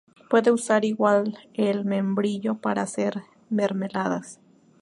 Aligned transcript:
Puede 0.31 0.49
usarse 0.51 0.87
igual 0.87 1.37
al 1.59 1.85
membrillo 1.85 2.55
para 2.55 2.81
hacer 2.81 3.21
mermeladas. 3.51 4.39